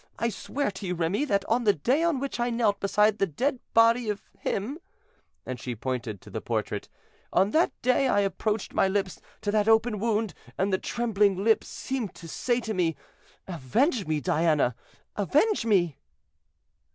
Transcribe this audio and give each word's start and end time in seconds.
I 0.17 0.29
swear 0.29 0.71
to 0.71 0.87
you, 0.87 0.95
Remy, 0.95 1.25
that 1.25 1.45
on 1.45 1.63
the 1.63 1.73
day 1.75 2.01
on 2.01 2.19
which 2.19 2.39
I 2.39 2.49
knelt 2.49 2.79
beside 2.79 3.19
the 3.19 3.27
dead 3.27 3.59
body 3.75 4.09
of 4.09 4.23
him"—and 4.39 5.59
she 5.59 5.75
pointed 5.75 6.21
to 6.21 6.31
the 6.31 6.41
portrait—"on 6.41 7.51
that 7.51 7.71
day 7.83 8.07
I 8.07 8.21
approached 8.21 8.73
my 8.73 8.87
lips 8.87 9.21
to 9.41 9.51
that 9.51 9.67
open 9.67 9.99
wound, 9.99 10.33
and 10.57 10.73
the 10.73 10.79
trembling 10.79 11.43
lips 11.43 11.67
seemed 11.67 12.15
to 12.15 12.27
say 12.27 12.59
to 12.61 12.73
me, 12.73 12.95
'Avenge 13.47 14.07
me, 14.07 14.19
Diana!—avenge 14.19 15.67
me!'" 15.67 15.99